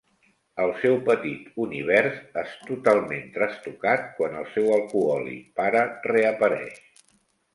El 0.61 0.71
seu 0.83 0.95
petit 1.09 1.59
univers 1.65 2.15
és 2.43 2.55
totalment 2.69 3.29
trastocat 3.37 4.09
quan 4.21 4.37
el 4.39 4.49
seu 4.55 4.73
alcohòlic 4.77 5.43
pare 5.61 5.83
reapareix. 6.13 6.81